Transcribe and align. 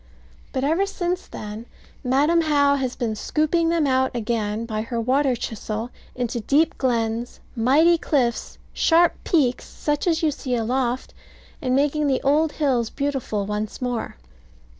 But 0.51 0.63
ever 0.63 0.87
since 0.87 1.27
then, 1.27 1.67
Madam 2.03 2.41
How 2.41 2.75
has 2.75 2.95
been 2.95 3.15
scooping 3.15 3.69
them 3.69 3.85
out 3.85 4.15
again 4.15 4.65
by 4.65 4.81
her 4.81 4.99
water 4.99 5.35
chisel 5.35 5.91
into 6.15 6.39
deep 6.39 6.75
glens, 6.79 7.39
mighty 7.55 7.99
cliffs, 7.99 8.57
sharp 8.73 9.13
peaks, 9.23 9.65
such 9.67 10.07
as 10.07 10.23
you 10.23 10.31
see 10.31 10.55
aloft, 10.55 11.13
and 11.61 11.75
making 11.75 12.07
the 12.07 12.19
old 12.23 12.53
hills 12.53 12.89
beautiful 12.89 13.45
once 13.45 13.79
more. 13.79 14.15